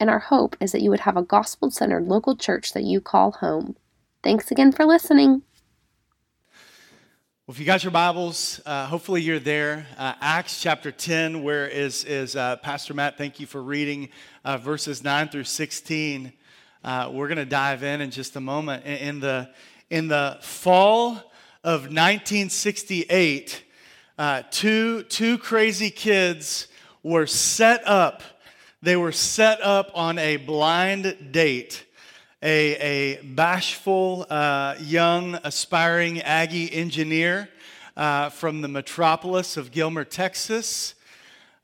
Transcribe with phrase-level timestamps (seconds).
[0.00, 3.00] and our hope is that you would have a gospel centered local church that you
[3.00, 3.76] call home.
[4.22, 5.42] Thanks again for listening.
[7.46, 9.84] Well, if you got your Bibles, uh, hopefully you're there.
[9.98, 13.18] Uh, Acts chapter 10, where is, is uh, Pastor Matt?
[13.18, 14.10] Thank you for reading
[14.44, 16.32] uh, verses 9 through 16.
[16.84, 18.84] Uh, we're going to dive in in just a moment.
[18.84, 19.50] In, in, the,
[19.90, 21.14] in the fall
[21.64, 23.64] of 1968,
[24.18, 26.68] uh, two, two crazy kids
[27.02, 28.22] were set up.
[28.84, 31.84] They were set up on a blind date
[32.42, 37.48] a, a bashful, uh, young, aspiring Aggie engineer
[37.96, 40.96] uh, from the metropolis of Gilmer, Texas.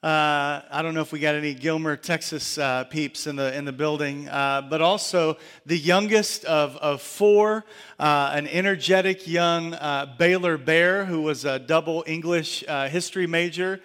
[0.01, 3.65] Uh, I don't know if we got any Gilmer, Texas uh, peeps in the, in
[3.65, 7.65] the building, uh, but also the youngest of, of four,
[7.99, 9.77] uh, an energetic young
[10.19, 13.81] Baylor Bear who was a double English history major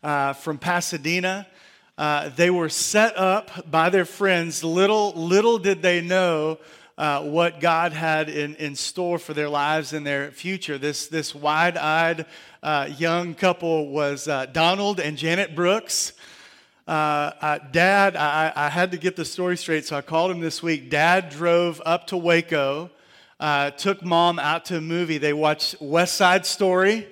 [0.00, 1.46] from Pasadena.
[1.98, 4.62] Uh, they were set up by their friends.
[4.62, 6.58] Little, little did they know
[6.96, 10.78] uh, what God had in, in store for their lives and their future.
[10.78, 12.26] This, this wide eyed
[12.62, 16.12] uh, young couple was uh, Donald and Janet Brooks.
[16.86, 20.40] Uh, uh, Dad, I, I, had to get the story straight, so I called him
[20.40, 20.90] this week.
[20.90, 22.90] Dad drove up to Waco,
[23.76, 25.18] took mom out to a movie.
[25.18, 27.08] They watched West Side Story,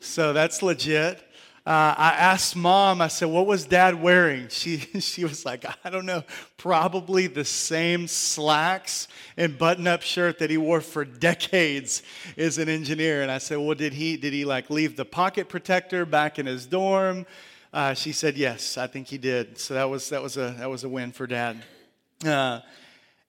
[0.00, 1.22] so that's legit
[1.64, 4.48] uh, I asked mom, I said, what was dad wearing?
[4.48, 6.24] She, she was like, I don't know,
[6.56, 12.02] probably the same slacks and button up shirt that he wore for decades
[12.36, 13.22] as an engineer.
[13.22, 16.46] And I said, well, did he, did he like leave the pocket protector back in
[16.46, 17.26] his dorm?
[17.72, 19.56] Uh, she said, yes, I think he did.
[19.56, 21.62] So that was, that was, a, that was a win for dad.
[22.26, 22.58] Uh,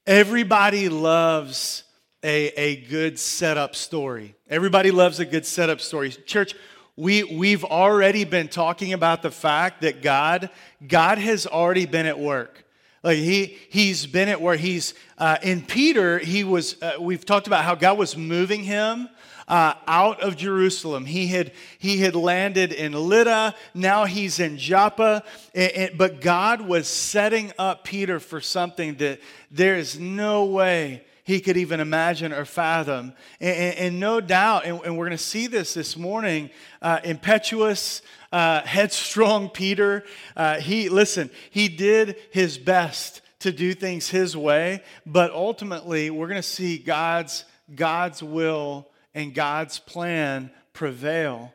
[0.07, 1.83] everybody loves
[2.23, 4.33] a, a good setup story.
[4.49, 6.09] Everybody loves a good setup story.
[6.09, 6.55] Church,
[6.95, 10.49] we, we've already been talking about the fact that God,
[10.87, 12.63] God has already been at work.
[13.01, 14.59] Like he, he's been at work.
[14.59, 16.19] He's uh, in Peter.
[16.19, 16.81] He was.
[16.81, 19.09] Uh, we've talked about how God was moving him
[19.47, 21.05] uh, out of Jerusalem.
[21.05, 23.55] He had he had landed in Lydda.
[23.73, 25.23] Now he's in Joppa.
[25.53, 29.19] And, and, but God was setting up Peter for something that
[29.51, 33.13] there is no way he could even imagine or fathom.
[33.39, 36.49] And, and, and no doubt, and, and, we're going to see this this morning,
[36.81, 38.01] uh, impetuous,
[38.31, 40.03] uh, headstrong Peter,
[40.35, 46.27] uh, he, listen, he did his best to do things his way, but ultimately we're
[46.27, 51.53] going to see God's, God's will and God's plan prevail.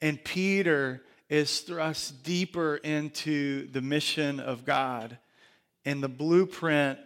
[0.00, 5.18] And Peter is thrust deeper into the mission of God.
[5.84, 6.98] And the blueprint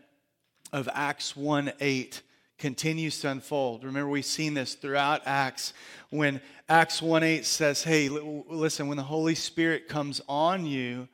[0.72, 2.22] of Acts 1 8
[2.58, 3.84] continues to unfold.
[3.84, 5.74] Remember, we've seen this throughout Acts
[6.10, 11.08] when Acts 1 8 says, Hey, listen, when the Holy Spirit comes on you,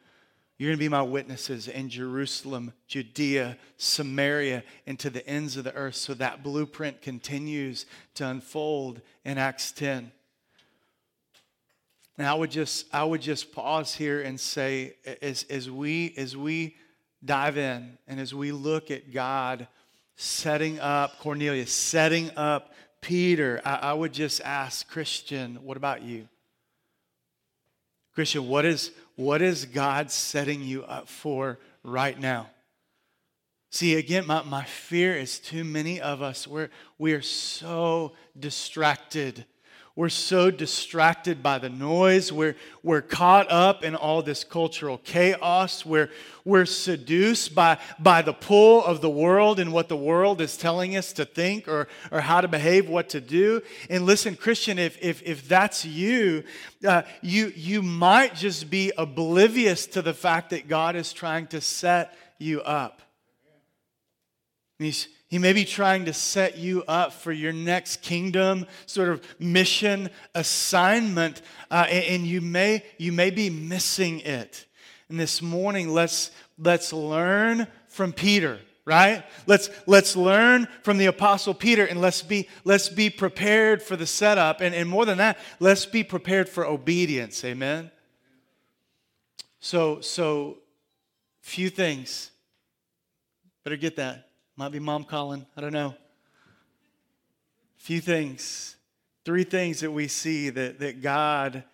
[0.58, 5.64] you're going to be my witnesses in Jerusalem, Judea, Samaria, and to the ends of
[5.64, 5.96] the earth.
[5.96, 10.12] So that blueprint continues to unfold in Acts 10.
[12.18, 16.36] Now, I would just, I would just pause here and say, as, as, we, as
[16.36, 16.76] we
[17.24, 19.68] dive in and as we look at God
[20.16, 26.28] setting up Cornelius, setting up Peter, I, I would just ask Christian, what about you?
[28.14, 32.48] Christian, what is, what is God setting you up for right now?
[33.70, 36.68] See, again, my, my fear is too many of us, we're,
[36.98, 39.46] we are so distracted
[39.94, 42.32] we're so distracted by the noise.
[42.32, 45.84] We're, we're caught up in all this cultural chaos.
[45.84, 46.08] We're,
[46.46, 50.96] we're seduced by, by the pull of the world and what the world is telling
[50.96, 53.60] us to think or, or how to behave, what to do.
[53.90, 56.44] And listen, Christian, if, if, if that's you,
[56.86, 61.60] uh, you, you might just be oblivious to the fact that God is trying to
[61.60, 63.02] set you up.
[64.84, 69.22] He's, he may be trying to set you up for your next kingdom sort of
[69.38, 74.66] mission assignment, uh, and, and you, may, you may be missing it.
[75.08, 79.24] And this morning, let's, let's learn from Peter right?
[79.46, 84.06] Let's let's learn from the apostle peter and let's be let's be prepared for the
[84.06, 84.60] setup.
[84.60, 87.44] And, and more than that let's be prepared for obedience.
[87.44, 87.90] Amen?
[89.60, 90.58] So so
[91.40, 92.30] few things.
[93.64, 94.28] Better get that.
[94.62, 95.44] Might be mom calling.
[95.56, 95.92] I don't know.
[97.78, 98.76] Few things,
[99.24, 101.64] three things that we see that, that God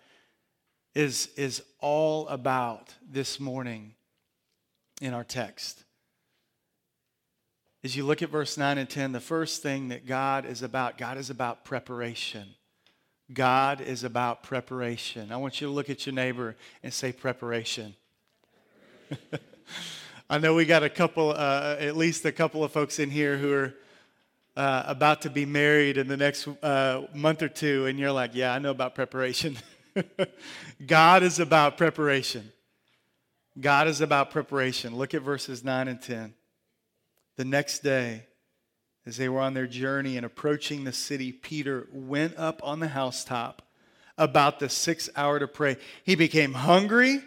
[0.95, 3.93] is, is all about this morning
[5.03, 5.83] in our text.
[7.83, 10.97] As you look at verse 9 and 10, the first thing that God is about,
[10.97, 12.55] God is about preparation.
[13.31, 15.31] God is about preparation.
[15.31, 17.93] I want you to look at your neighbor and say preparation.
[20.31, 23.35] I know we got a couple, uh, at least a couple of folks in here
[23.35, 23.73] who are
[24.55, 28.35] uh, about to be married in the next uh, month or two, and you're like,
[28.35, 29.57] yeah, I know about preparation.
[30.85, 32.51] God is about preparation.
[33.59, 34.95] God is about preparation.
[34.95, 36.35] Look at verses 9 and 10.
[37.37, 38.27] The next day,
[39.07, 42.89] as they were on their journey and approaching the city, Peter went up on the
[42.89, 43.63] housetop
[44.15, 45.77] about the sixth hour to pray.
[46.03, 47.23] He became hungry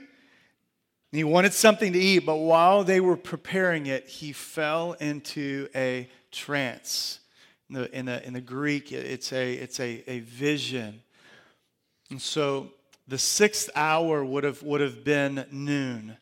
[1.18, 6.08] he wanted something to eat, but while they were preparing it, he fell into a
[6.30, 7.20] trance.
[7.68, 11.02] In the, in the, in the Greek, it's, a, it's a, a vision.
[12.10, 12.70] And so
[13.08, 16.16] the sixth hour would have, would have been noon.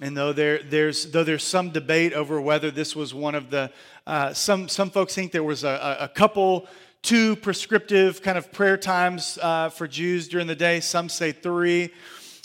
[0.00, 3.70] And though, there, there's, though there's some debate over whether this was one of the,
[4.06, 6.66] uh, some, some folks think there was a, a couple,
[7.02, 10.80] two prescriptive kind of prayer times uh, for Jews during the day.
[10.80, 11.92] Some say three.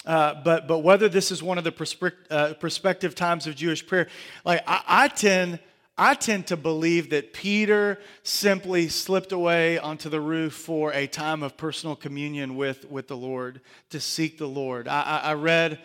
[0.07, 3.85] Uh, but, but whether this is one of the perspective, uh, prospective times of Jewish
[3.85, 4.07] prayer,
[4.45, 5.59] like I, I tend
[5.99, 11.41] I tend to believe that Peter simply slipped away onto the roof for a time
[11.41, 14.87] of personal communion with, with the Lord, to seek the Lord.
[14.87, 15.79] I, I, I read.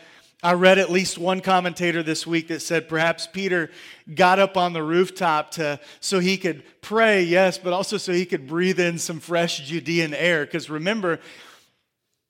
[0.44, 3.70] I read at least one commentator this week that said perhaps Peter
[4.12, 8.26] got up on the rooftop to, so he could pray, yes, but also so he
[8.26, 10.44] could breathe in some fresh Judean air.
[10.44, 11.20] Because remember,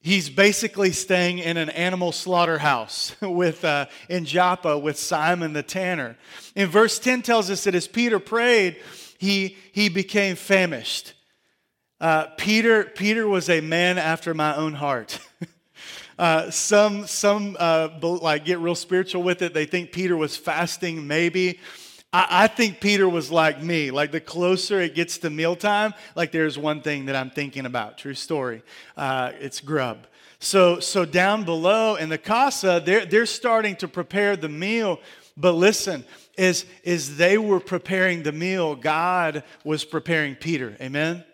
[0.05, 6.17] He's basically staying in an animal slaughterhouse with, uh, in Joppa with Simon the tanner.
[6.57, 8.81] In verse 10 tells us that as Peter prayed,
[9.19, 11.15] he, he became famished.
[12.01, 15.21] Uh, Peter, Peter was a man after my own heart.
[16.19, 19.55] uh, some some uh, like get real spiritual with it.
[19.55, 21.61] They think Peter was fasting, maybe.
[22.13, 23.91] I, I think Peter was like me.
[23.91, 27.99] Like the closer it gets to mealtime, like there's one thing that I'm thinking about.
[27.99, 28.63] True story.
[28.97, 30.07] Uh, it's grub.
[30.39, 34.99] So, so down below in the casa, they're, they're starting to prepare the meal.
[35.37, 36.05] But listen,
[36.37, 40.77] as, as they were preparing the meal, God was preparing Peter.
[40.81, 41.25] Amen?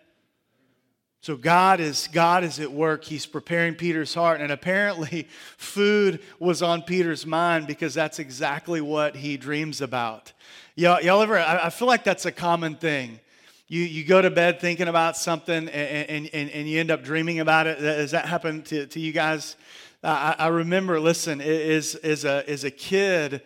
[1.21, 3.03] So God is God is at work.
[3.03, 5.27] He's preparing Peter's heart and apparently
[5.57, 10.31] food was on Peter's mind because that's exactly what he dreams about.
[10.79, 13.19] Y'all, y'all ever, I, feel like that's a common thing.
[13.67, 17.03] You, you go to bed thinking about something and, and, and, and you end up
[17.03, 17.79] dreaming about it.
[17.81, 19.57] Does that happen to, to you guys?
[20.01, 23.41] I, I remember, listen, as, as, a, as a kid,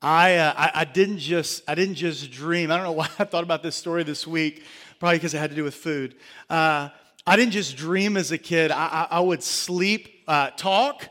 [0.00, 2.70] I, uh, I, I, didn't just, I didn't just dream.
[2.70, 4.64] I don't know why I thought about this story this week,
[4.98, 6.14] probably because it had to do with food.
[6.48, 6.88] Uh,
[7.26, 8.70] I didn't just dream as a kid.
[8.70, 11.06] I, I, I would sleep, uh, talk,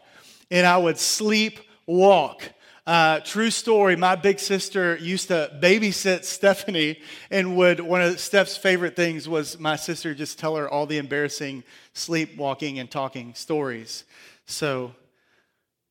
[0.50, 2.52] and I would sleep, walk.
[2.88, 6.98] Uh, true story, my big sister used to babysit Stephanie,
[7.30, 10.98] and would one of Steph's favorite things was my sister just tell her all the
[10.98, 14.06] embarrassing sleepwalking and talking stories.
[14.46, 14.96] So,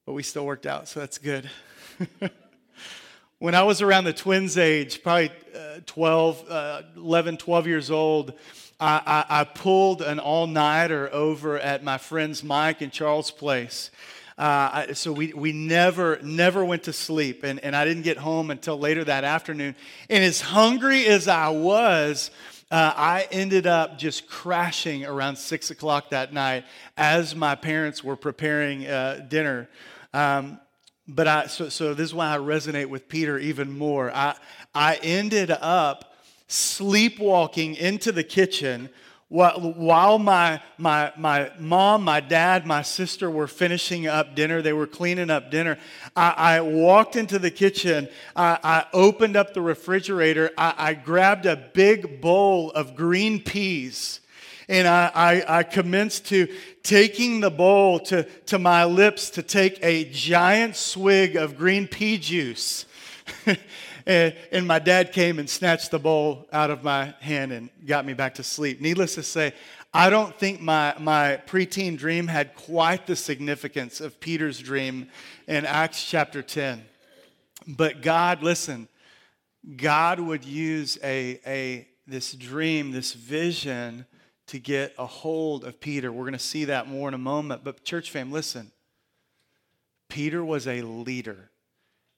[0.06, 1.50] but we still worked out, so that's good.
[3.40, 8.32] when I was around the twins' age, probably uh, 12, uh, 11, 12 years old,
[8.80, 13.90] I, I, I pulled an all nighter over at my friends Mike and Charles' place.
[14.38, 17.42] Uh, so we, we never, never went to sleep.
[17.42, 19.74] And, and I didn't get home until later that afternoon.
[20.10, 22.30] And as hungry as I was,
[22.70, 26.64] uh, I ended up just crashing around six o'clock that night
[26.96, 29.68] as my parents were preparing uh, dinner.
[30.12, 30.60] Um,
[31.08, 34.10] but I, so, so this is why I resonate with Peter even more.
[34.10, 34.36] I,
[34.74, 36.16] I ended up
[36.48, 38.88] sleepwalking into the kitchen
[39.28, 44.86] while my, my, my mom, my dad, my sister were finishing up dinner, they were
[44.86, 45.78] cleaning up dinner.
[46.14, 51.44] I, I walked into the kitchen, I, I opened up the refrigerator, I, I, grabbed
[51.44, 54.20] a big bowl of green peas.
[54.68, 56.48] And I, commenced to
[56.82, 62.18] taking the bowl to, to my lips to take a giant swig of green pea
[62.18, 62.84] juice.
[64.06, 68.06] And, and my dad came and snatched the bowl out of my hand and got
[68.06, 68.80] me back to sleep.
[68.80, 69.52] Needless to say,
[69.92, 75.08] I don't think my, my preteen dream had quite the significance of Peter's dream
[75.48, 76.84] in Acts chapter 10.
[77.66, 78.88] But God, listen,
[79.76, 84.06] God would use a, a, this dream, this vision
[84.48, 86.12] to get a hold of Peter.
[86.12, 87.64] We're going to see that more in a moment.
[87.64, 88.70] But, church fam, listen.
[90.08, 91.50] Peter was a leader.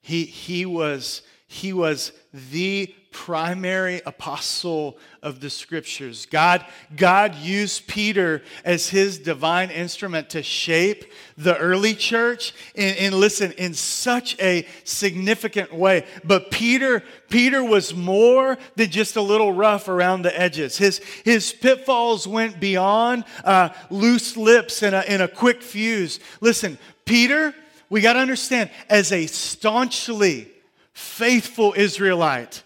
[0.01, 2.11] He, he was he was
[2.51, 6.27] the primary apostle of the scriptures.
[6.27, 6.63] God,
[6.95, 13.51] God used Peter as his divine instrument to shape the early church and, and listen
[13.53, 16.05] in such a significant way.
[16.23, 20.77] But Peter, Peter was more than just a little rough around the edges.
[20.77, 26.19] His, his pitfalls went beyond uh, loose lips and a, and a quick fuse.
[26.41, 27.55] Listen, Peter,
[27.89, 30.51] we got to understand, as a staunchly
[30.99, 32.61] faithful Israelite,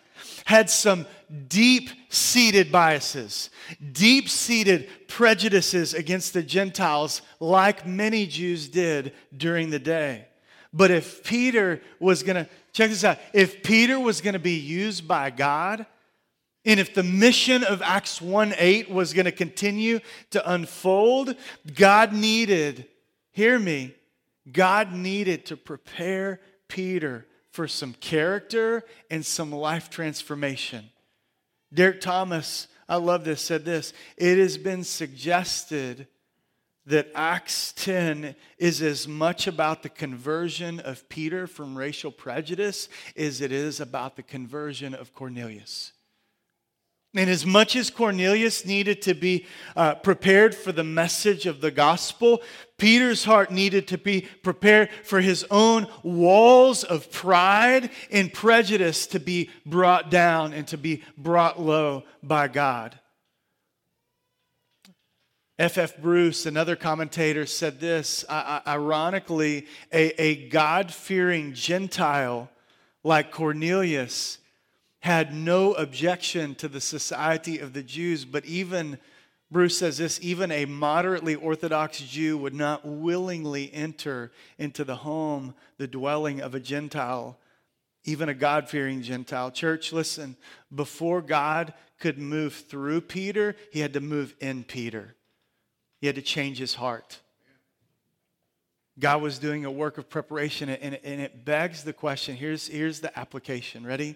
[0.45, 1.05] had some
[1.47, 3.49] deep seated biases,
[3.91, 10.27] deep seated prejudices against the Gentiles, like many Jews did during the day.
[10.73, 14.57] But if Peter was going to, check this out, if Peter was going to be
[14.57, 15.85] used by God,
[16.65, 19.99] and if the mission of Acts 1 8 was going to continue
[20.31, 21.35] to unfold,
[21.75, 22.87] God needed,
[23.31, 23.93] hear me,
[24.51, 30.89] God needed to prepare Peter for some character and some life transformation.
[31.71, 36.07] Derek Thomas, I love this, said this It has been suggested
[36.87, 43.39] that Acts 10 is as much about the conversion of Peter from racial prejudice as
[43.39, 45.93] it is about the conversion of Cornelius.
[47.15, 51.69] And as much as Cornelius needed to be uh, prepared for the message of the
[51.69, 52.41] gospel,
[52.79, 59.19] Peter's heart needed to be prepared for his own walls of pride and prejudice to
[59.19, 62.99] be brought down and to be brought low by God.
[65.59, 65.77] F.
[65.77, 65.97] F.
[65.97, 72.49] Bruce, another commentator, said this ironically, a, a God fearing Gentile
[73.03, 74.39] like Cornelius
[75.03, 78.97] had no objection to the society of the Jews, but even,
[79.51, 85.55] Bruce says this, even a moderately Orthodox Jew would not willingly enter into the home,
[85.77, 87.37] the dwelling of a Gentile,
[88.05, 89.51] even a God fearing Gentile.
[89.51, 90.37] Church, listen,
[90.73, 95.15] before God could move through Peter, he had to move in Peter,
[95.99, 97.19] he had to change his heart.
[98.97, 103.19] God was doing a work of preparation, and it begs the question here's, here's the
[103.19, 103.85] application.
[103.85, 104.15] Ready?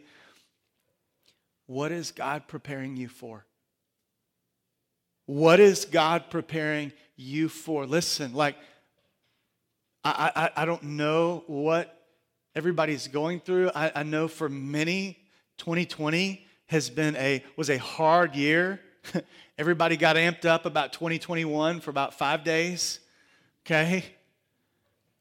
[1.67, 3.45] What is God preparing you for?
[5.25, 7.85] What is God preparing you for?
[7.85, 8.55] Listen, like,
[10.03, 11.93] I, I, I don't know what
[12.55, 13.71] everybody's going through.
[13.75, 15.19] I, I know for many,
[15.57, 18.79] 2020 has been a was a hard year.
[19.57, 22.99] Everybody got amped up about 2021 for about five days.
[23.65, 24.05] Okay.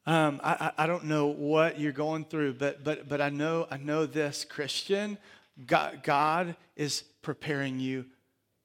[0.05, 3.75] Um, I, I don't know what you're going through, but but but I know I
[3.75, 5.17] know this, Christian.
[5.65, 8.05] God, God is preparing you.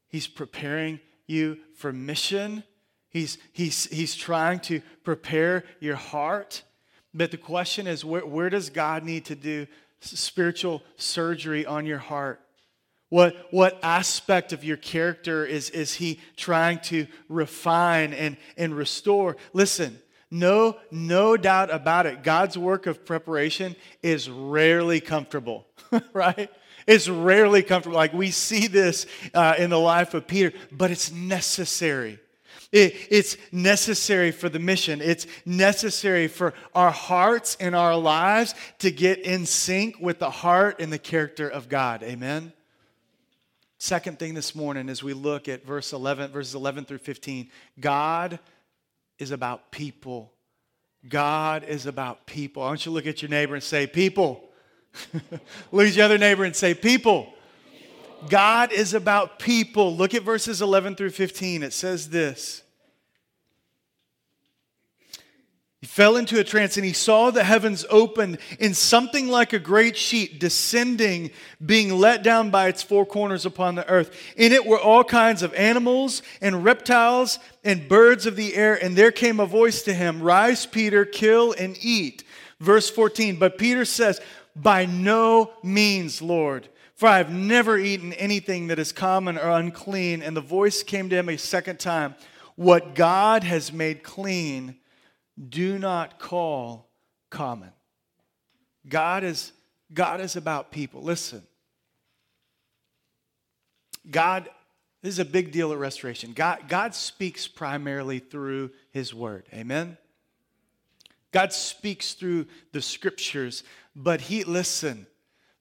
[0.08, 2.64] He's preparing you for mission.
[3.08, 6.62] He's, he's, he's trying to prepare your heart.
[7.14, 9.66] But the question is where, where does God need to do
[10.00, 12.40] spiritual surgery on your heart?
[13.08, 19.36] What, what aspect of your character is, is he trying to refine and, and restore?
[19.52, 19.98] Listen,
[20.30, 22.22] no, no doubt about it.
[22.22, 25.66] God's work of preparation is rarely comfortable,
[26.14, 26.50] right?
[26.86, 27.96] It's rarely comfortable.
[27.96, 32.18] Like we see this uh, in the life of Peter, but it's necessary.
[32.72, 35.02] It, it's necessary for the mission.
[35.02, 40.80] It's necessary for our hearts and our lives to get in sync with the heart
[40.80, 42.02] and the character of God.
[42.02, 42.52] Amen.
[43.78, 48.38] Second thing this morning as we look at verse 11, verses 11 through 15, God
[49.18, 50.32] is about people.
[51.08, 52.62] God is about people.
[52.62, 54.48] I want you to look at your neighbor and say, People.
[55.72, 57.32] Look at your other neighbor and say, People.
[58.28, 59.96] God is about people.
[59.96, 61.62] Look at verses 11 through 15.
[61.62, 62.62] It says this
[65.80, 69.58] He fell into a trance and he saw the heavens opened in something like a
[69.58, 71.32] great sheet descending,
[71.64, 74.16] being let down by its four corners upon the earth.
[74.36, 78.74] In it were all kinds of animals and reptiles and birds of the air.
[78.82, 82.22] And there came a voice to him Rise, Peter, kill and eat.
[82.60, 83.40] Verse 14.
[83.40, 84.20] But Peter says,
[84.54, 90.22] by no means, Lord, for I have never eaten anything that is common or unclean.
[90.22, 92.14] And the voice came to him a second time
[92.56, 94.76] What God has made clean,
[95.48, 96.90] do not call
[97.30, 97.70] common.
[98.88, 99.52] God is,
[99.92, 101.02] God is about people.
[101.02, 101.42] Listen,
[104.10, 104.48] God,
[105.02, 106.32] this is a big deal at restoration.
[106.32, 109.46] God, God speaks primarily through his word.
[109.52, 109.96] Amen?
[111.32, 113.64] God speaks through the scriptures.
[113.96, 115.06] But he, listen,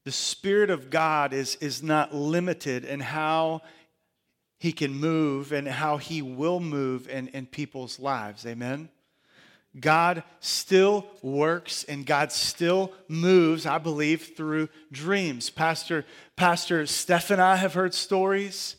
[0.03, 3.61] the Spirit of God is, is not limited in how
[4.59, 8.45] he can move and how he will move in, in people's lives.
[8.45, 8.89] Amen?
[9.79, 15.49] God still works and God still moves, I believe, through dreams.
[15.49, 18.75] Pastor, Pastor Steph and I have heard stories.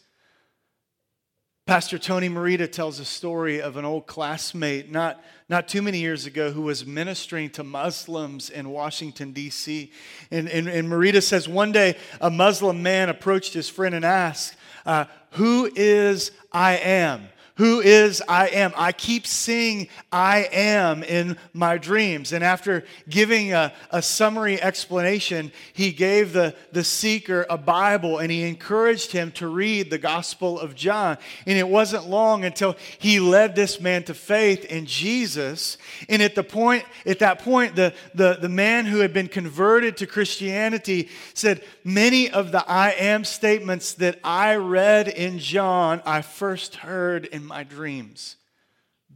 [1.73, 6.27] Pastor Tony Merida tells a story of an old classmate not, not too many years
[6.27, 9.91] ago who was ministering to Muslims in Washington, D.C.
[10.31, 14.55] And, and, and Merida says one day a Muslim man approached his friend and asked,
[14.85, 17.29] uh, Who is I am?
[17.63, 18.73] Who is I am?
[18.75, 22.33] I keep seeing I am in my dreams.
[22.33, 28.33] And after giving a, a summary explanation, he gave the, the seeker a Bible and
[28.33, 31.19] he encouraged him to read the Gospel of John.
[31.47, 35.79] And it wasn't long until he led this man to faith in Jesus.
[36.09, 39.99] And at the point, at that point, the, the, the man who had been converted
[39.99, 46.23] to Christianity said, Many of the I am statements that I read in John, I
[46.23, 48.37] first heard in my dreams.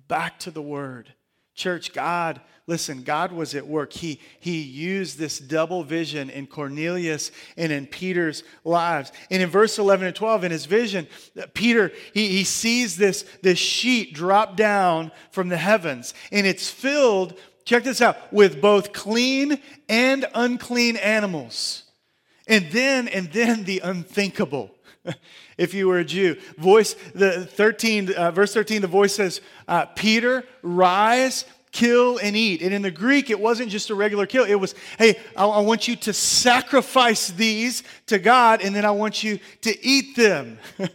[0.08, 1.14] Back to the word.
[1.54, 3.94] Church, God, listen, God was at work.
[3.94, 9.10] He, he used this double vision in Cornelius and in Peter's lives.
[9.30, 11.06] And in verse 11 and 12, in his vision,
[11.54, 17.38] Peter, he, he sees this, this sheet drop down from the heavens, and it's filled,
[17.64, 21.84] check this out, with both clean and unclean animals.
[22.46, 24.75] And then, and then the unthinkable.
[25.58, 26.36] if you were a Jew.
[26.58, 32.62] Voice, the 13, uh, verse 13, the voice says, uh, Peter, rise, kill, and eat.
[32.62, 34.44] And in the Greek, it wasn't just a regular kill.
[34.44, 38.90] It was, hey, I, I want you to sacrifice these to God, and then I
[38.92, 40.58] want you to eat them.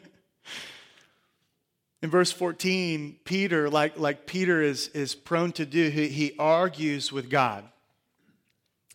[2.01, 7.11] In verse 14, Peter, like, like Peter is, is prone to do, he, he argues
[7.11, 7.63] with God.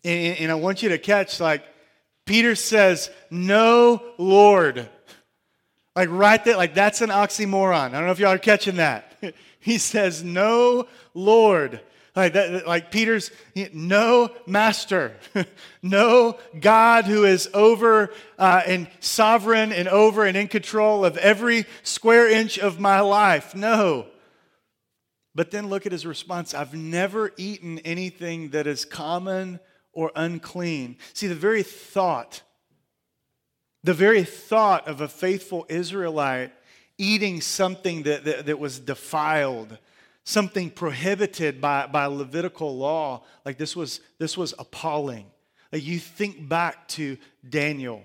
[0.03, 1.63] And, and I want you to catch, like,
[2.25, 4.89] Peter says, No, Lord.
[5.97, 7.73] Like right there, like that's an oxymoron.
[7.73, 9.17] I don't know if y'all are catching that.
[9.59, 11.81] he says, No, Lord.
[12.15, 13.31] Like that, like Peter's,
[13.73, 15.15] no master,
[15.83, 21.65] no God who is over uh, and sovereign and over and in control of every
[21.83, 23.55] square inch of my life.
[23.55, 24.07] No.
[25.35, 29.59] But then look at his response I've never eaten anything that is common
[29.93, 30.97] or unclean.
[31.13, 32.41] See, the very thought
[33.87, 36.51] the very thought of a faithful Israelite
[36.97, 39.77] eating something that, that, that, was defiled,
[40.25, 45.25] something prohibited by, by Levitical law, like this was, this was appalling.
[45.71, 47.15] Like you think back to
[47.47, 48.03] Daniel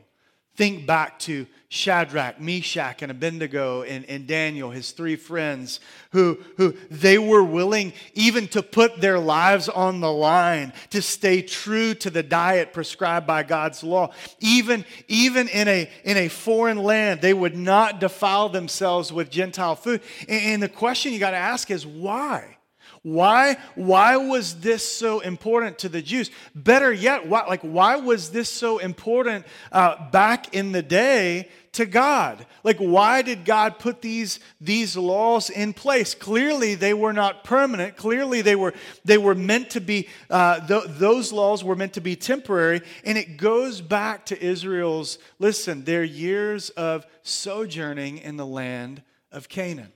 [0.55, 5.80] Think back to Shadrach, Meshach, and Abednego and, and Daniel, his three friends,
[6.11, 11.40] who, who they were willing even to put their lives on the line to stay
[11.40, 14.12] true to the diet prescribed by God's law.
[14.38, 19.74] Even, even in, a, in a foreign land, they would not defile themselves with Gentile
[19.74, 20.02] food.
[20.28, 22.58] And, and the question you got to ask is why?
[23.03, 26.31] Why, why was this so important to the Jews?
[26.55, 31.85] Better yet, why, like, why was this so important uh, back in the day to
[31.85, 32.47] God?
[32.62, 36.15] Like, why did God put these, these laws in place?
[36.15, 37.97] Clearly, they were not permanent.
[37.97, 38.73] Clearly, they were,
[39.05, 42.83] they were meant to be, uh, th- those laws were meant to be temporary.
[43.05, 49.49] And it goes back to Israel's, listen, their years of sojourning in the land of
[49.49, 49.93] Canaan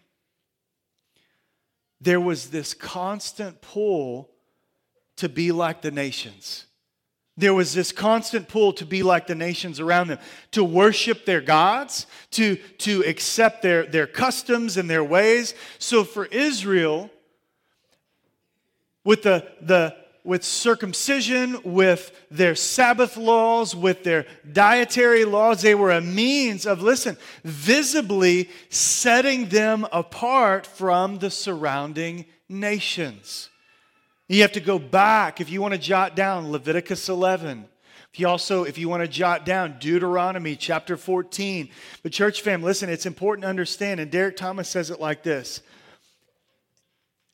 [2.01, 4.31] there was this constant pull
[5.17, 6.67] to be like the nations.
[7.39, 10.19] There was this constant pull to be like the nations around them,
[10.53, 15.55] to worship their gods, to, to accept their, their customs and their ways.
[15.79, 17.11] So for Israel,
[19.05, 19.95] with the, the
[20.27, 25.63] with circumcision, with their Sabbath laws, with their dietary laws.
[25.63, 33.51] They were a means of, listen, visibly setting them apart from the surrounding nations.
[34.29, 37.67] You have to go back if you want to jot down Leviticus 11.
[38.13, 41.69] If you also, if you want to jot down Deuteronomy chapter 14.
[42.03, 45.61] But church fam, listen, it's important to understand, and Derek Thomas says it like this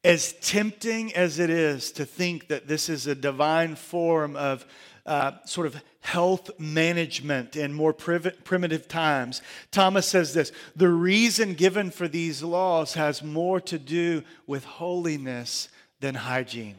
[0.04, 4.66] as tempting as it is to think that this is a divine form of
[5.06, 11.90] uh, sort of health management in more primitive times, Thomas says this the reason given
[11.90, 15.68] for these laws has more to do with holiness
[16.00, 16.76] than hygiene.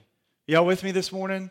[0.47, 1.49] Y'all with me this morning?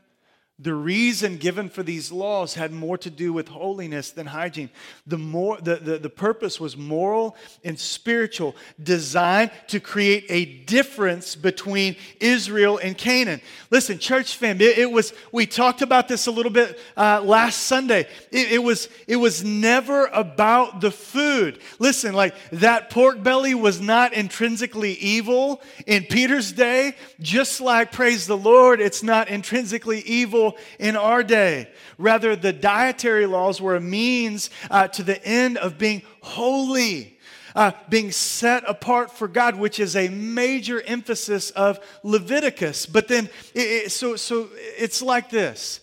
[0.59, 4.71] The reason given for these laws had more to do with holiness than hygiene.
[5.07, 11.35] The, more, the, the, the purpose was moral and spiritual, designed to create a difference
[11.35, 13.41] between Israel and Canaan.
[13.71, 17.65] Listen, church fam, it, it was, we talked about this a little bit uh, last
[17.65, 18.07] Sunday.
[18.31, 21.61] It, it, was, it was never about the food.
[21.79, 28.27] Listen, like that pork belly was not intrinsically evil in Peter's day, just like, praise
[28.27, 31.69] the Lord, it's not intrinsically evil in our day.
[31.99, 37.19] Rather, the dietary laws were a means uh, to the end of being holy.
[37.55, 42.87] Uh, being set apart for God, which is a major emphasis of Leviticus.
[42.87, 45.81] But then, it, it, so, so it's like this.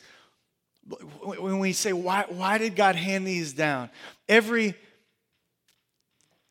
[1.22, 3.92] When we say, why, why did God hand these down?
[4.28, 4.74] Every,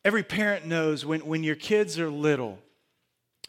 [0.05, 2.57] every parent knows when, when your kids are little,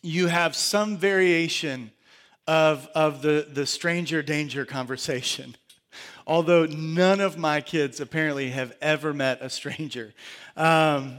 [0.02, 1.92] you have some variation
[2.46, 5.56] of, of the, the stranger danger conversation.
[6.26, 10.12] Although none of my kids apparently have ever met a stranger.
[10.56, 11.18] Um,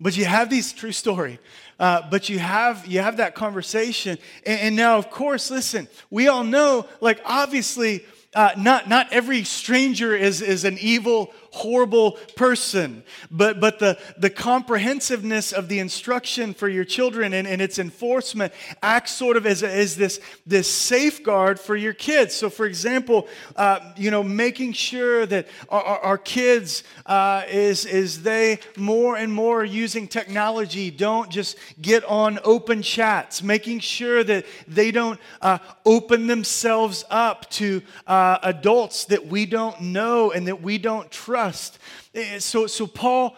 [0.00, 1.38] but you have these true story.
[1.78, 5.88] Uh, but you have you have that conversation, and, and, now, of course, listen.
[6.10, 12.12] We all know, like obviously, uh, not not every stranger is is an evil horrible
[12.36, 13.02] person.
[13.30, 18.52] But, but the, the comprehensiveness of the instruction for your children and, and its enforcement
[18.82, 22.34] acts sort of as, a, as this, this safeguard for your kids.
[22.34, 28.22] So, for example, uh, you know, making sure that our, our kids uh, is, is
[28.22, 34.46] they more and more using technology, don't just get on open chats, making sure that
[34.68, 40.62] they don't uh, open themselves up to uh, adults that we don't know and that
[40.62, 41.78] we don't trust trust.
[42.14, 43.34] Eh, so, so Paul,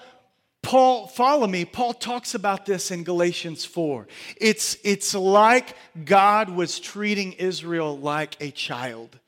[0.63, 1.65] Paul, follow me.
[1.65, 4.07] Paul talks about this in Galatians 4.
[4.37, 9.19] It's, it's like God was treating Israel like a child.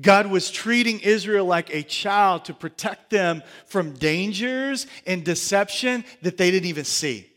[0.00, 6.36] God was treating Israel like a child to protect them from dangers and deception that
[6.36, 7.28] they didn't even see,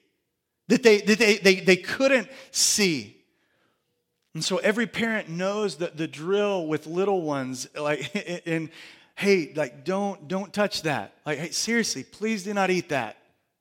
[0.67, 3.15] that they, that they, they, they couldn't see.
[4.34, 8.71] And so every parent knows that the drill with little ones, like in,
[9.17, 11.13] hey, like don't don't touch that.
[11.25, 13.17] Like, hey, seriously, please do not eat that.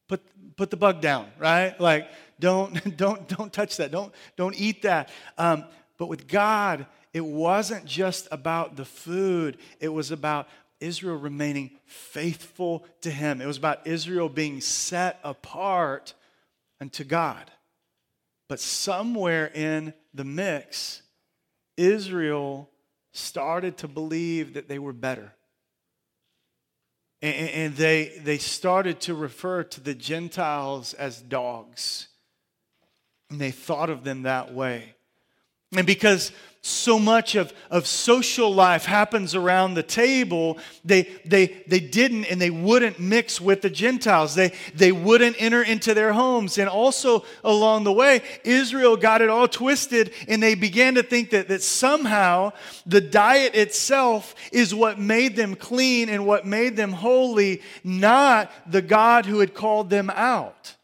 [0.07, 0.21] Put
[0.57, 1.79] put the bug down, right?
[1.81, 3.91] Like, don't don't don't touch that.
[3.91, 5.09] Don't don't eat that.
[5.37, 5.65] Um,
[5.99, 9.57] but with God, it wasn't just about the food.
[9.81, 10.47] It was about
[10.79, 13.41] Israel remaining faithful to Him.
[13.41, 16.13] It was about Israel being set apart
[16.83, 17.51] unto God.
[18.49, 21.01] But somewhere in the mix,
[21.79, 22.69] Israel
[23.13, 25.33] started to believe that they were better.
[27.23, 32.09] And, they, they started to refer to the Gentiles as dogs.
[33.31, 34.95] And they thought of them that way.
[35.75, 36.31] And because
[36.67, 42.41] so much of, of social life happens around the table, they, they, they didn't and
[42.41, 44.35] they wouldn't mix with the Gentiles.
[44.35, 46.59] They, they wouldn't enter into their homes.
[46.59, 51.31] And also along the way, Israel got it all twisted and they began to think
[51.31, 52.53] that, that somehow
[52.85, 58.83] the diet itself is what made them clean and what made them holy, not the
[58.83, 60.76] God who had called them out.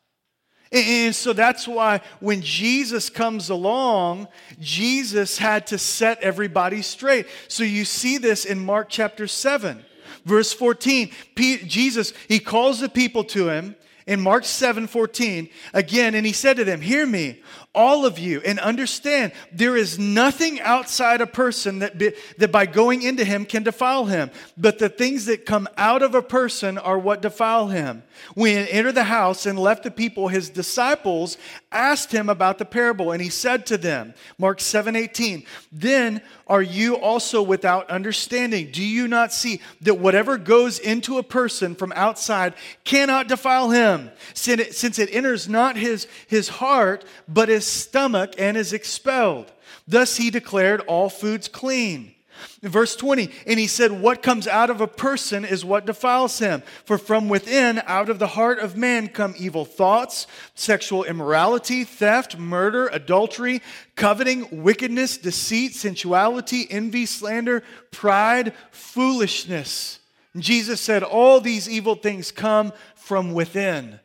[0.72, 7.26] And so that's why when Jesus comes along, Jesus had to set everybody straight.
[7.48, 9.84] So you see this in Mark chapter 7,
[10.24, 11.10] verse 14.
[11.36, 16.56] Jesus, he calls the people to him in Mark 7 14 again, and he said
[16.56, 17.41] to them, Hear me,
[17.74, 22.66] all of you, and understand there is nothing outside a person that, be, that by
[22.66, 26.78] going into him can defile him, but the things that come out of a person
[26.78, 28.02] are what defile him.
[28.34, 31.38] When he entered the house and left the people, his disciples
[31.70, 36.62] asked him about the parable, and he said to them, Mark 7 18, Then are
[36.62, 38.70] you also without understanding?
[38.70, 44.10] Do you not see that whatever goes into a person from outside cannot defile him,
[44.34, 49.52] since it, enters not his, his heart, but his stomach and is expelled?
[49.86, 52.14] Thus he declared all foods clean.
[52.62, 56.62] Verse 20, and he said, What comes out of a person is what defiles him.
[56.84, 62.38] For from within, out of the heart of man, come evil thoughts, sexual immorality, theft,
[62.38, 63.62] murder, adultery,
[63.96, 70.00] coveting, wickedness, deceit, sensuality, envy, slander, pride, foolishness.
[70.36, 74.00] Jesus said, All these evil things come from within,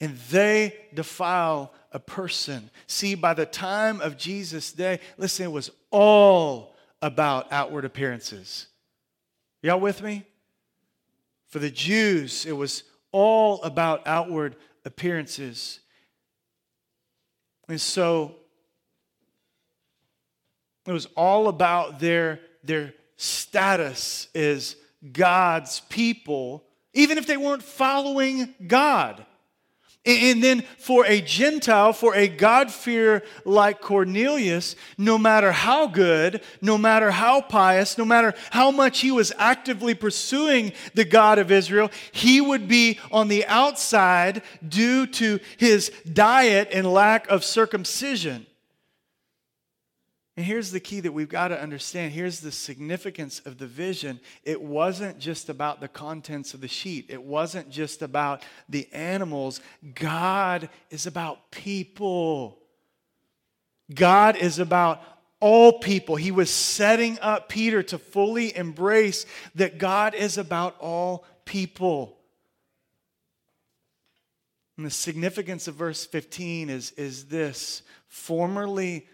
[0.00, 2.70] and they defile a person.
[2.86, 8.66] See, by the time of Jesus' day, listen, it was all about outward appearances.
[9.62, 10.22] Y'all with me?
[11.46, 12.82] For the Jews, it was
[13.12, 15.80] all about outward appearances.
[17.66, 18.34] And so,
[20.84, 24.76] It was all about their, their status as
[25.12, 29.24] God's people, even if they weren't following God.
[30.06, 36.78] And then for a Gentile, for a God-fearer like Cornelius, no matter how good, no
[36.78, 41.90] matter how pious, no matter how much he was actively pursuing the God of Israel,
[42.12, 48.46] he would be on the outside due to his diet and lack of circumcision.
[50.36, 52.12] And here's the key that we've got to understand.
[52.12, 54.20] Here's the significance of the vision.
[54.44, 59.60] It wasn't just about the contents of the sheet, it wasn't just about the animals.
[59.94, 62.58] God is about people.
[63.94, 65.00] God is about
[65.40, 66.16] all people.
[66.16, 72.18] He was setting up Peter to fully embrace that God is about all people.
[74.76, 79.06] And the significance of verse 15 is, is this formerly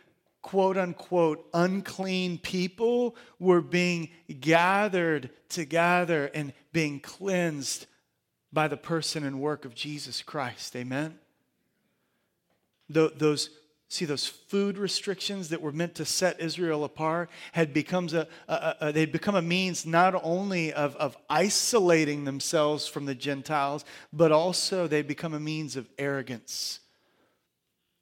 [0.43, 7.87] quote unquote unclean people were being gathered together and being cleansed
[8.53, 10.77] by the person and work of Jesus Christ.
[10.77, 11.19] Amen?
[12.89, 13.49] Those,
[13.89, 18.77] see, those food restrictions that were meant to set Israel apart had become a, a,
[18.81, 24.33] a, they'd become a means not only of, of isolating themselves from the Gentiles, but
[24.33, 26.81] also they become a means of arrogance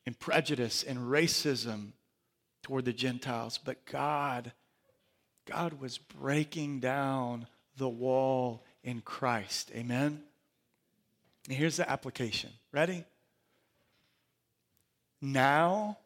[0.07, 1.92] and prejudice and racism
[2.70, 3.59] toward the Gentiles.
[3.59, 4.52] But God,
[5.44, 9.72] God was breaking down the wall in Christ.
[9.74, 10.22] Amen?
[11.48, 12.50] And here's the application.
[12.70, 13.04] Ready?
[15.20, 15.98] Now,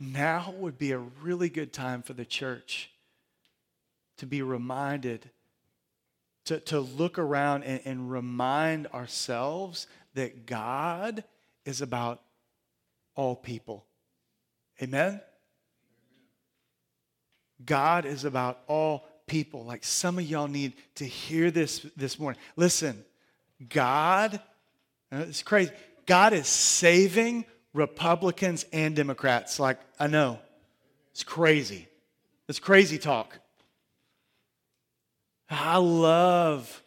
[0.00, 2.90] now would be a really good time for the church
[4.16, 5.30] to be reminded,
[6.46, 11.22] to, to look around and, and remind ourselves that God
[11.64, 12.20] is about
[13.14, 13.84] all people.
[14.82, 15.20] Amen?
[17.66, 19.64] God is about all people.
[19.64, 22.40] Like some of y'all need to hear this this morning.
[22.56, 23.04] Listen,
[23.68, 24.40] God,
[25.10, 25.72] uh, it's crazy.
[26.06, 29.58] God is saving Republicans and Democrats.
[29.58, 30.38] Like, I know.
[31.12, 31.88] It's crazy.
[32.48, 33.38] It's crazy talk.
[35.48, 36.82] I love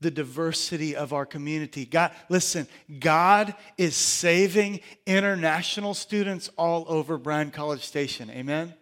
[0.00, 1.84] the diversity of our community.
[1.84, 2.68] God, listen,
[3.00, 8.30] God is saving international students all over Bryan College Station.
[8.30, 8.74] Amen?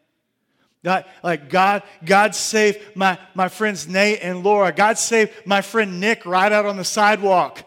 [0.84, 4.72] Like God, God saved my, my friends Nate and Laura.
[4.72, 7.64] God saved my friend Nick right out on the sidewalk.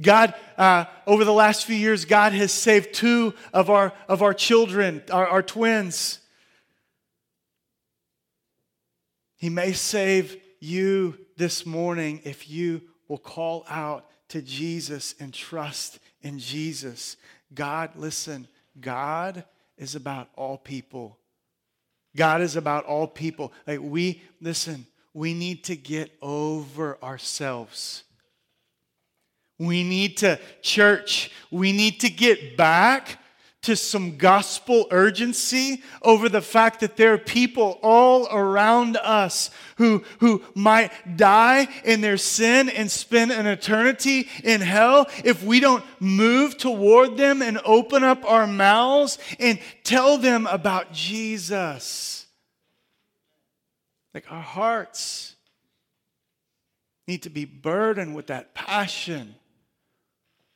[0.00, 4.32] God, uh, over the last few years, God has saved two of our, of our
[4.32, 6.20] children, our, our twins.
[9.36, 15.98] He may save you this morning if you will call out to Jesus and trust
[16.22, 17.16] in Jesus.
[17.52, 18.46] God, listen,
[18.80, 19.44] God
[19.76, 21.18] is about all people.
[22.16, 23.52] God is about all people.
[23.66, 28.04] Like we, listen, we need to get over ourselves.
[29.58, 33.18] We need to, church, we need to get back
[33.62, 40.02] to some gospel urgency over the fact that there are people all around us who,
[40.20, 45.84] who might die in their sin and spend an eternity in hell if we don't
[46.00, 52.26] move toward them and open up our mouths and tell them about Jesus.
[54.14, 55.36] Like our hearts
[57.06, 59.34] need to be burdened with that passion,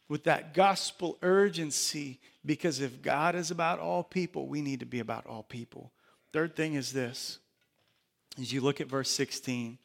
[0.09, 5.01] with that gospel urgency because if God is about all people, we need to be
[5.01, 5.93] about all people.
[6.33, 7.39] Third thing is this.
[8.39, 9.79] As you look at verse 16,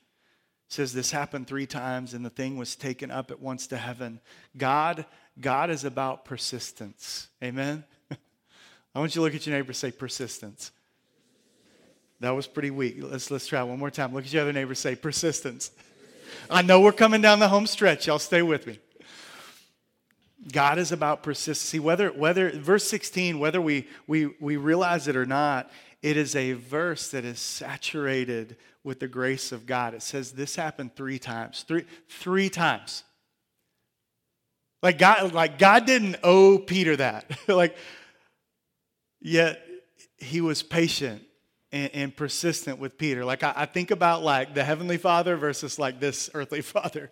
[0.67, 4.19] says this happened three times and the thing was taken up at once to heaven.
[4.55, 5.05] God,
[5.39, 7.27] God is about persistence.
[7.43, 7.83] Amen.
[8.95, 10.71] I want you to look at your neighbor say persistence.
[12.19, 12.97] That was pretty weak.
[12.99, 14.13] Let's let's try one more time.
[14.13, 15.71] Look at your other neighbor say persistence.
[16.49, 18.07] I know we're coming down the home stretch.
[18.07, 18.79] Y'all stay with me.
[20.51, 21.79] God is about persistency.
[21.79, 25.69] Whether, whether verse 16, whether we, we, we realize it or not,
[26.01, 29.93] it is a verse that is saturated with the grace of God.
[29.93, 31.63] It says this happened three times.
[31.67, 33.03] Three, three times.
[34.81, 37.29] Like God, like God didn't owe Peter that.
[37.47, 37.75] like,
[39.19, 39.61] yet
[40.17, 41.21] he was patient
[41.71, 43.25] and, and persistent with Peter.
[43.25, 47.11] Like I, I think about like the heavenly father versus like this earthly father.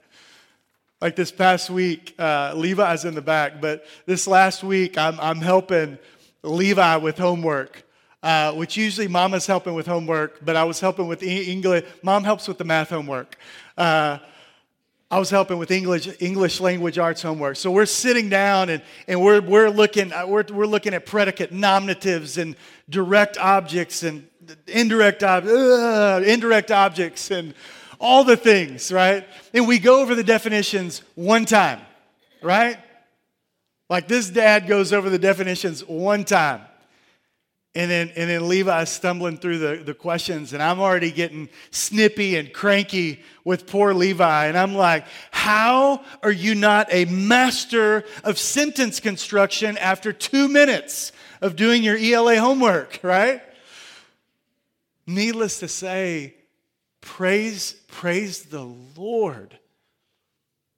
[0.99, 5.37] Like this past week, uh, Levi's in the back, but this last week, I'm, I'm
[5.37, 5.99] helping
[6.41, 7.83] Levi with homework,
[8.23, 11.85] uh, which usually mama's helping with homework, but I was helping with English.
[12.01, 13.37] Mom helps with the math homework.
[13.77, 14.17] Uh,
[15.11, 17.57] I was helping with English, English language arts homework.
[17.57, 21.51] So we're sitting down and, and we're, we're, looking, uh, we're, we're looking at predicate
[21.51, 22.55] nominatives and
[22.89, 24.27] direct objects and
[24.65, 27.53] indirect, ob- uh, indirect objects and
[27.99, 29.27] all the things, right?
[29.53, 31.81] And we go over the definitions one time,
[32.41, 32.77] right?
[33.89, 36.61] Like this dad goes over the definitions one time.
[37.75, 41.47] And then, and then Levi is stumbling through the, the questions, and I'm already getting
[41.69, 44.47] snippy and cranky with poor Levi.
[44.47, 51.11] And I'm like, How are you not a master of sentence construction after two minutes
[51.39, 53.43] of doing your ELA homework, right?
[55.05, 56.33] Needless to say,
[57.07, 59.57] praise, praise the Lord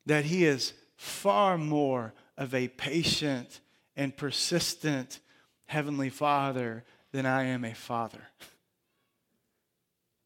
[0.05, 3.59] that He is far more of a patient
[3.97, 5.19] and persistent
[5.65, 8.21] Heavenly Father than I am a father.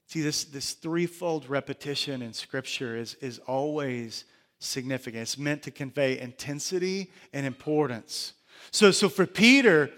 [0.07, 4.25] See, this, this threefold repetition in Scripture is, is always
[4.59, 5.21] significant.
[5.21, 8.33] It's meant to convey intensity and importance.
[8.71, 9.89] So, so for Peter,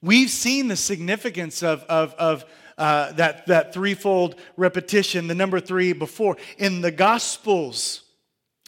[0.00, 2.44] we've seen the significance of, of, of
[2.78, 6.36] uh, that, that threefold repetition, the number three before.
[6.58, 8.02] In the Gospels,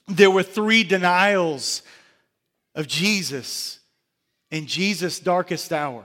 [0.08, 1.82] there were three denials
[2.74, 3.80] of Jesus
[4.50, 6.04] in Jesus' darkest hour.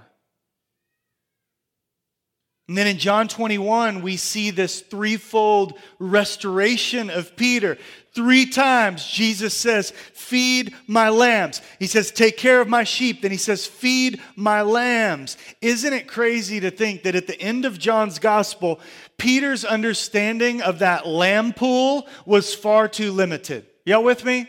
[2.72, 7.78] And then in John 21, we see this threefold restoration of Peter.
[8.14, 11.62] Three times Jesus says, Feed my lambs.
[11.80, 13.24] He says, Take care of my sheep.
[13.24, 15.36] Then he says, Feed my lambs.
[15.60, 18.80] Isn't it crazy to think that at the end of John's gospel,
[19.18, 23.66] Peter's understanding of that lamb pool was far too limited?
[23.84, 24.48] Y'all with me?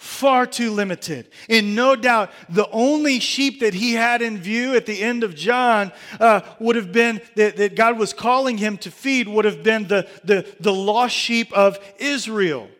[0.00, 1.28] Far too limited.
[1.50, 5.34] And no doubt, the only sheep that he had in view at the end of
[5.34, 9.62] John uh, would have been that, that God was calling him to feed, would have
[9.62, 12.70] been the, the, the lost sheep of Israel.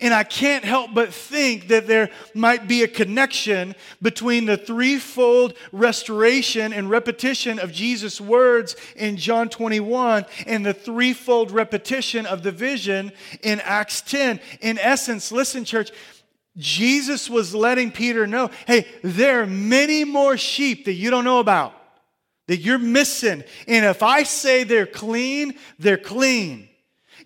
[0.00, 5.54] And I can't help but think that there might be a connection between the threefold
[5.72, 12.52] restoration and repetition of Jesus' words in John 21 and the threefold repetition of the
[12.52, 13.10] vision
[13.42, 14.38] in Acts 10.
[14.60, 15.90] In essence, listen, church,
[16.58, 21.38] Jesus was letting Peter know hey, there are many more sheep that you don't know
[21.38, 21.72] about,
[22.48, 23.44] that you're missing.
[23.66, 26.68] And if I say they're clean, they're clean.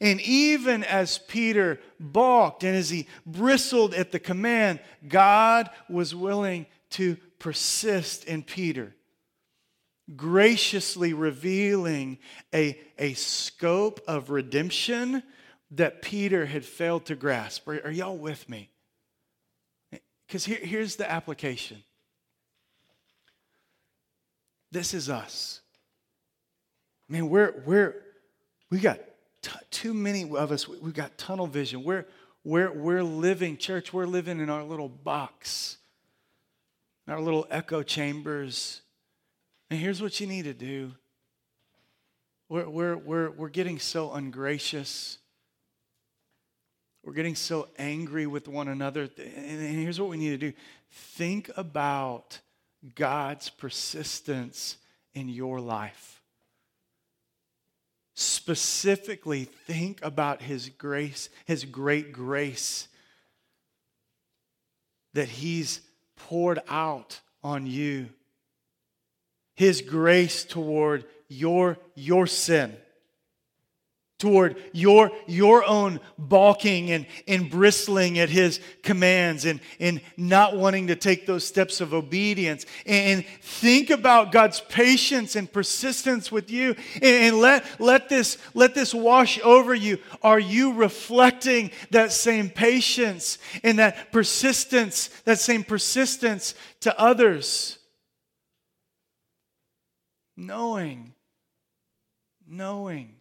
[0.01, 6.66] And even as Peter balked and as he bristled at the command, God was willing
[6.90, 8.95] to persist in Peter,
[10.16, 12.18] graciously revealing
[12.53, 15.23] a, a scope of redemption
[15.71, 17.66] that Peter had failed to grasp.
[17.68, 18.68] Are, are y'all with me?
[20.33, 21.83] Because here, here's the application
[24.71, 25.61] this is us.
[27.07, 27.97] Man, we're, we're,
[28.71, 28.99] we got
[29.42, 31.85] t- too many of us, we, have got tunnel vision.
[31.85, 32.07] We're,
[32.45, 35.77] we're, we're living, church, we're living in our little box,
[37.07, 38.81] our little echo chambers.
[39.68, 40.92] And here's what you need to do
[42.49, 45.18] we're, we're, we're, we're getting so ungracious.
[47.05, 49.09] We're getting so angry with one another.
[49.19, 50.53] And here's what we need to do
[50.91, 52.38] think about
[52.95, 54.77] God's persistence
[55.15, 56.21] in your life.
[58.15, 62.88] Specifically, think about His grace, His great grace
[65.15, 65.81] that He's
[66.17, 68.09] poured out on you.
[69.55, 72.77] His grace toward your, your sin
[74.23, 80.87] toward your, your own balking and, and bristling at his commands and, and not wanting
[80.87, 82.65] to take those steps of obedience.
[82.87, 88.77] And think about God's patience and persistence with you and, and let, let, this, let
[88.77, 89.99] this wash over you.
[90.23, 97.77] Are you reflecting that same patience and that persistence, that same persistence to others?
[100.37, 101.13] Knowing,
[102.47, 103.17] knowing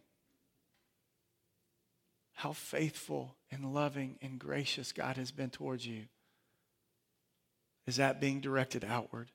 [2.42, 6.06] how faithful and loving and gracious God has been towards you.
[7.86, 9.30] Is that being directed outward?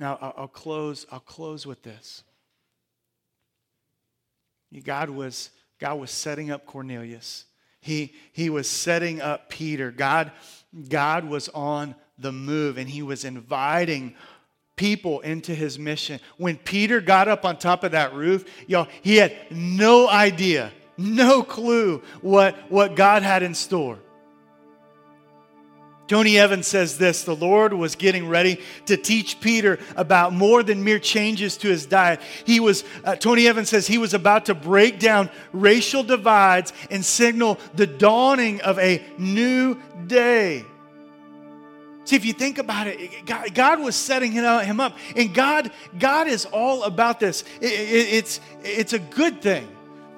[0.00, 1.04] Now, I'll, I'll close.
[1.12, 2.24] I'll close with this.
[4.84, 7.44] God was God was setting up Cornelius.
[7.80, 9.90] He, he was setting up Peter.
[9.90, 10.32] God,
[10.88, 14.14] God was on the move and he was inviting
[14.76, 16.20] people into his mission.
[16.38, 21.42] When Peter got up on top of that roof, y'all, he had no idea no
[21.42, 23.98] clue what, what God had in store.
[26.08, 30.84] Tony Evans says this the Lord was getting ready to teach Peter about more than
[30.84, 32.20] mere changes to his diet.
[32.44, 37.04] He was, uh, Tony Evans says, he was about to break down racial divides and
[37.04, 40.64] signal the dawning of a new day.
[42.04, 46.28] See, if you think about it, God, God was setting him up, and God, God
[46.28, 47.42] is all about this.
[47.60, 49.75] It, it, it's, it's a good thing.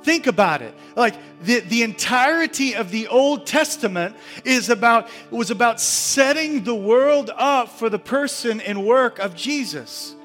[0.08, 0.74] Think about it.
[0.96, 7.30] Like the, the entirety of the Old Testament is about was about setting the world
[7.36, 10.16] up for the person and work of Jesus.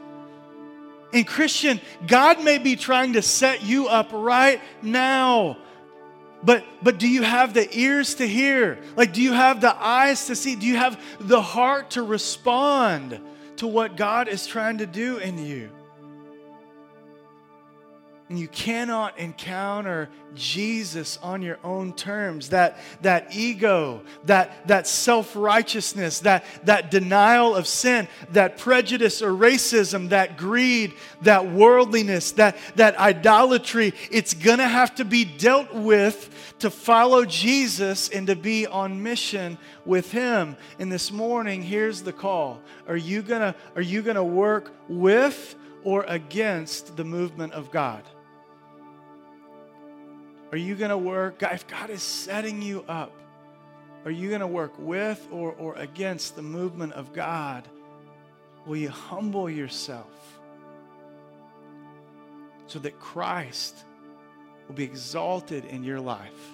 [1.11, 5.57] In Christian, God may be trying to set you up right now.
[6.41, 8.79] But but do you have the ears to hear?
[8.95, 10.55] Like do you have the eyes to see?
[10.55, 13.19] Do you have the heart to respond
[13.57, 15.71] to what God is trying to do in you?
[18.29, 22.49] And you cannot encounter Jesus on your own terms.
[22.49, 29.31] That, that ego, that, that self righteousness, that, that denial of sin, that prejudice or
[29.31, 35.73] racism, that greed, that worldliness, that, that idolatry, it's going to have to be dealt
[35.73, 40.55] with to follow Jesus and to be on mission with Him.
[40.79, 47.03] And this morning, here's the call Are you going to, work with or against the
[47.03, 48.03] movement of God?
[50.53, 51.41] Are you going to work?
[51.41, 53.11] If God is setting you up,
[54.05, 57.67] are you going to work with or, or against the movement of God?
[58.67, 60.11] Will you humble yourself
[62.67, 63.83] so that Christ
[64.67, 66.51] will be exalted in your life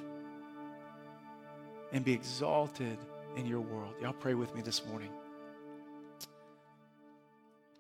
[1.92, 2.98] and be exalted
[3.36, 3.96] in your world?
[4.02, 5.10] Y'all pray with me this morning.